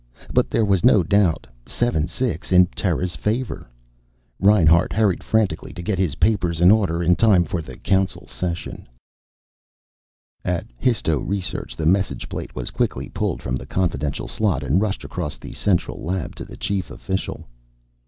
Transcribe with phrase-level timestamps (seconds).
[0.33, 1.45] But there was no doubt.
[1.67, 2.51] 7 6.
[2.51, 3.69] In Terra's favor.
[4.39, 8.89] Reinhart hurried frantically to get his papers in order, in time for the Council session.
[10.43, 15.03] At histo research the message plate was quickly pulled from the confidential slot and rushed
[15.03, 17.45] across the central lab to the chief official.